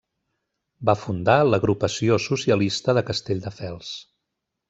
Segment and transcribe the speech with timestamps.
[0.89, 3.93] Va fundar l'Agrupació socialista de Castelldefels.